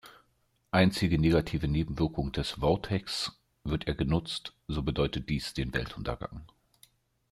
Einzige 0.71 1.19
negative 1.19 1.67
Nebenwirkung 1.67 2.31
des 2.31 2.49
Vortex: 2.59 3.33
Wird 3.63 3.85
er 3.85 3.93
genutzt, 3.93 4.55
so 4.67 4.81
bedeutet 4.81 5.29
dies 5.29 5.53
den 5.53 5.75
Weltuntergang. 5.75 6.41